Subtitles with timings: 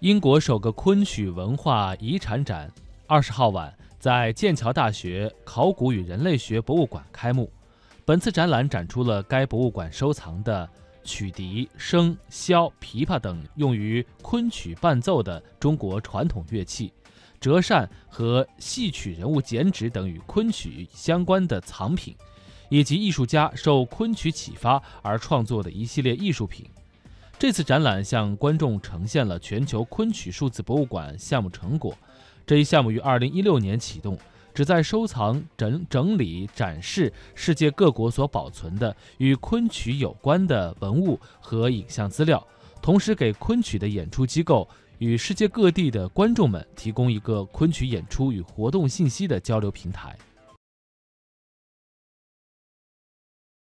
[0.00, 2.70] 英国首个昆曲文化遗产展
[3.08, 7.50] 二十号晚在剑桥大学考古与人类学博物馆开幕。
[8.04, 10.68] 本次展览展出了该博物馆收藏的
[11.02, 16.92] 曲笛、笙、箫、琵琶等用于昆曲伴奏的中国传统乐器、
[17.40, 22.14] 折扇和戏曲人物剪纸等与昆曲相关的藏品，
[22.68, 26.64] 以及艺术家受昆曲启发而创作的一系列艺术品。
[27.38, 31.96] 这次展览向观众呈现了全球昆曲数字博物馆项目成果。
[32.44, 34.18] 这一项目于二零一六年启动，
[34.52, 42.44] 旨在收藏、整整理、展示世界各国所保存的与昆曲有关的文物和影像资料，
[42.82, 44.68] 同时给昆曲的演出机构
[44.98, 50.18] 与世界各地的观众们提供一个昆曲演出与活动信息的交流平台。